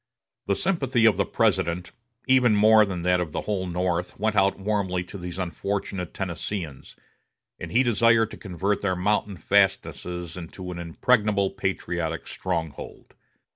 [0.47, 1.91] The sympathy of the President,
[2.27, 6.95] even more than that of the whole North, went out warmly to these unfortunate Tennesseeans,
[7.59, 13.13] and he desired to convert their mountain fastnesses into an impregnable patriotic stronghold.